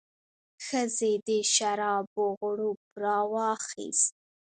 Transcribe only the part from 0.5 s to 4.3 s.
ښځې د شرابو غوړپ راواخیست.